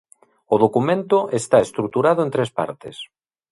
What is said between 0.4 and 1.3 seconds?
O documento